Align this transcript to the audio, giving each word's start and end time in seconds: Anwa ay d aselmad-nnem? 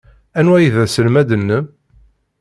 Anwa 0.39 0.55
ay 0.57 0.67
d 0.73 0.75
aselmad-nnem? 0.83 1.65